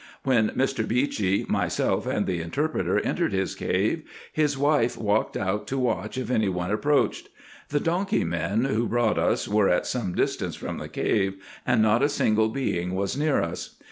[0.23, 0.83] When Mr.
[0.87, 4.01] Beechey, myself, and the interpreter, entered his cave,
[4.33, 7.29] his wife walked out to watch if any one approached.
[7.69, 11.35] The donkey men, who brought us, were at some distance from the cave,
[11.67, 13.75] and not a single being was near us.